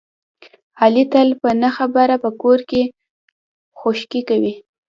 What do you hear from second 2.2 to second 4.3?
په کور کې خشکې